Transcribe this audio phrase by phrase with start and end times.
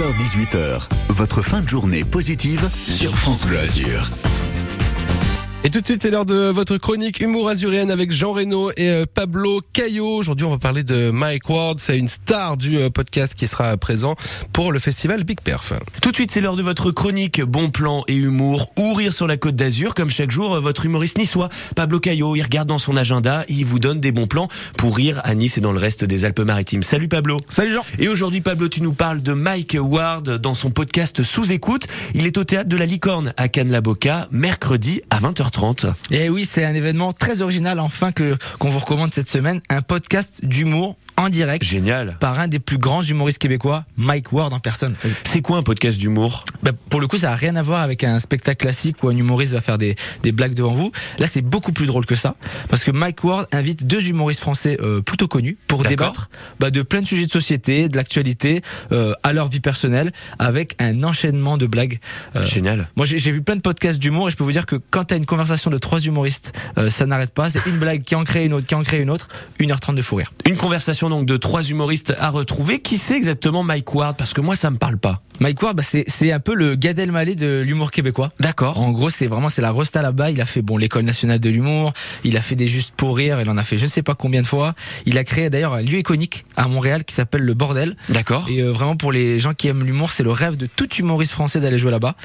[0.00, 4.10] 16h18h, votre fin de journée positive sur France Bleu Azur.
[5.62, 8.88] Et tout de suite, c'est l'heure de votre chronique Humour Azuréenne avec Jean Reno et
[8.88, 10.16] euh, Pablo Caillot.
[10.16, 11.78] Aujourd'hui, on va parler de Mike Ward.
[11.80, 14.16] C'est une star du euh, podcast qui sera présent
[14.54, 15.74] pour le festival Big Perf.
[16.00, 19.26] Tout de suite, c'est l'heure de votre chronique Bon plan et humour ou rire sur
[19.26, 19.92] la côte d'Azur.
[19.94, 23.66] Comme chaque jour, euh, votre humoriste niçois, Pablo Caillot, il regarde dans son agenda, il
[23.66, 24.48] vous donne des bons plans
[24.78, 26.84] pour rire à Nice et dans le reste des Alpes-Maritimes.
[26.84, 27.36] Salut Pablo.
[27.50, 27.84] Salut Jean.
[27.98, 31.86] Et aujourd'hui, Pablo, tu nous parles de Mike Ward dans son podcast Sous écoute.
[32.14, 35.94] Il est au théâtre de la Licorne à Cannes-la-Boca, mercredi à 20h.
[36.10, 39.82] Et oui, c'est un événement très original, enfin, que qu'on vous recommande cette semaine, un
[39.82, 41.64] podcast d'humour en direct.
[41.64, 42.16] Génial.
[42.18, 44.94] Par un des plus grands humoristes québécois, Mike Ward en personne.
[45.24, 46.44] C'est quoi un podcast d'humour?
[46.62, 49.16] Bah, Pour le coup, ça a rien à voir avec un spectacle classique où un
[49.16, 50.92] humoriste va faire des, des blagues devant vous.
[51.18, 52.36] Là, c'est beaucoup plus drôle que ça.
[52.68, 56.82] Parce que Mike Ward invite deux humoristes français euh, plutôt connus pour débattre bah, de
[56.82, 61.58] plein de sujets de société, de l'actualité, euh, à leur vie personnelle, avec un enchaînement
[61.58, 61.98] de blagues.
[62.34, 62.88] Euh, Génial.
[62.96, 65.14] Moi, j'ai vu plein de podcasts d'humour et je peux vous dire que quand tu
[65.14, 67.50] as une conversation de trois humoristes, euh, ça n'arrête pas.
[67.50, 69.28] C'est une blague qui en crée une autre, qui en crée une autre.
[69.58, 70.32] 1h30 de fou rire.
[70.46, 72.80] Une conversation donc de trois humoristes à retrouver.
[72.80, 74.16] Qui c'est exactement Mike Ward?
[74.16, 75.20] Parce que moi, ça me parle pas.
[75.40, 78.30] Mike Ward, bah c'est un peu le Gad Elmaleh de l'humour québécois.
[78.40, 78.78] D'accord.
[78.78, 80.30] En gros, c'est vraiment c'est la resta là-bas.
[80.30, 81.94] Il a fait bon l'école nationale de l'humour.
[82.24, 83.40] Il a fait des justes pour rire.
[83.40, 84.74] Il en a fait je ne sais pas combien de fois.
[85.06, 87.96] Il a créé d'ailleurs un lieu iconique à Montréal qui s'appelle le Bordel.
[88.10, 88.46] D'accord.
[88.50, 91.32] Et euh, vraiment pour les gens qui aiment l'humour, c'est le rêve de tout humoriste
[91.32, 92.16] français d'aller jouer là-bas.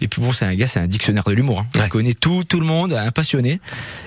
[0.00, 1.60] Et puis bon, c'est un gars, c'est un dictionnaire de l'humour.
[1.60, 1.66] Hein.
[1.74, 3.60] Il connaît tout, tout le monde, un passionné.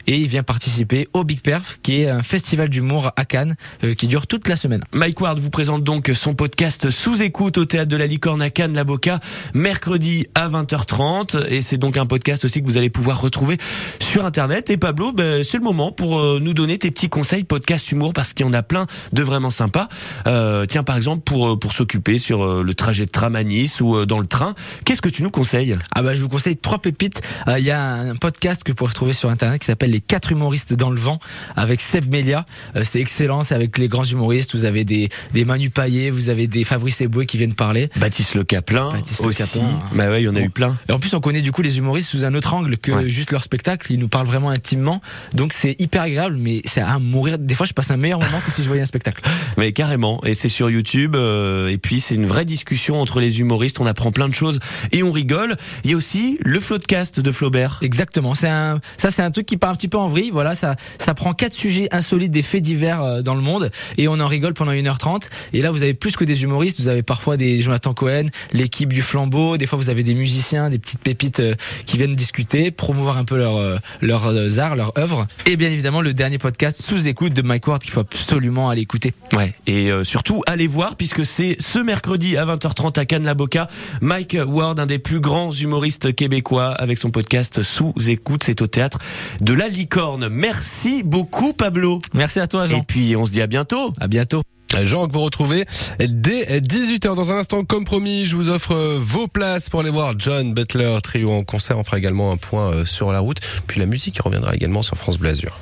[0.08, 3.94] Et il vient participer au Big Perf, qui est un festival d'humour à Cannes euh,
[3.94, 4.84] qui dure toute la semaine.
[4.94, 8.50] Mike Ward vous présente donc son podcast sous écoute au théâtre de la Licorne à
[8.50, 9.20] Cannes, la Boca,
[9.54, 11.48] mercredi à 20h30.
[11.50, 13.58] Et c'est donc un podcast aussi que vous allez pouvoir retrouver
[14.00, 14.70] sur Internet.
[14.70, 18.14] Et Pablo, ben, c'est le moment pour euh, nous donner tes petits conseils podcast humour
[18.14, 19.90] parce qu'il y en a plein de vraiment sympas.
[20.28, 24.06] Euh, tiens, par exemple, pour, pour s'occuper sur le trajet de tram à Nice ou
[24.06, 25.76] dans le train, qu'est-ce que tu nous conseilles?
[25.96, 27.22] Ah bah je vous conseille trois pépites.
[27.48, 30.32] Il y a un podcast que vous pouvez retrouver sur Internet qui s'appelle Les quatre
[30.32, 31.18] humoristes dans le vent
[31.56, 32.46] avec Seb Melia.
[32.84, 34.54] c'est excellent, c'est avec les grands humoristes.
[34.54, 37.90] Vous avez des, des Manu Payet, vous avez des Fabrice Eboué qui viennent parler.
[37.96, 38.90] Baptiste Le Caplin.
[38.90, 39.42] Baptiste aussi.
[39.42, 39.80] Le Caplin.
[39.94, 40.46] Bah ouais, il y en a Bon.
[40.46, 40.78] eu plein.
[40.90, 43.10] Et en plus, on connaît du coup les humoristes sous un autre angle que Ouais.
[43.10, 43.92] juste leur spectacle.
[43.92, 45.02] Ils nous parlent vraiment intimement.
[45.34, 47.40] Donc c'est hyper agréable, mais c'est à mourir.
[47.40, 49.22] Des fois, je passe un meilleur moment que si je voyais un spectacle.
[49.58, 53.40] Mais carrément, et c'est sur YouTube, euh, et puis c'est une vraie discussion entre les
[53.40, 54.60] humoristes, on apprend plein de choses
[54.92, 55.56] et on rigole.
[55.84, 57.78] Il y a aussi le Floodcast de Flaubert.
[57.82, 58.33] Exactement.
[58.36, 60.32] C'est un, ça, c'est un truc qui part un petit peu en vrille.
[60.32, 64.08] Voilà, ça, ça prend quatre sujets insolites des faits divers euh, dans le monde et
[64.08, 65.24] on en rigole pendant 1h30.
[65.54, 66.80] Et là, vous avez plus que des humoristes.
[66.80, 69.58] Vous avez parfois des Jonathan Cohen, l'équipe du flambeau.
[69.58, 71.56] Des fois, vous avez des musiciens, des petites pépites euh,
[71.86, 75.28] qui viennent discuter, promouvoir un peu leur, euh, leurs arts, leur œuvre.
[75.46, 78.82] Et bien évidemment, le dernier podcast sous écoute de Mike Ward qu'il faut absolument aller
[78.82, 79.14] écouter.
[79.36, 83.68] Ouais, et surtout allez voir puisque c'est ce mercredi à 20h30 à Cannes la Boca,
[84.02, 88.68] Mike Ward, un des plus grands humoristes québécois avec son podcast Sous écoute, c'est au
[88.68, 89.00] théâtre
[89.42, 90.30] de la Licorne.
[90.30, 92.00] Merci beaucoup Pablo.
[92.14, 92.78] Merci à toi, Jean.
[92.78, 93.94] Et puis on se dit à bientôt.
[94.00, 94.42] À bientôt.
[94.82, 95.66] Jean que vous retrouvez
[96.00, 97.16] dès 18h.
[97.16, 100.54] Dans un instant, comme promis, je vous offre euh, vos places pour aller voir John
[100.54, 101.78] Butler Trio en concert.
[101.78, 103.38] On fera également un point euh, sur la route.
[103.68, 105.60] Puis la musique reviendra également sur France Bleu Azur.